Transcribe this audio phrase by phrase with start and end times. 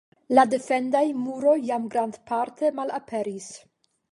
[0.37, 3.53] La defendaj muroj jam grandparte malaperis.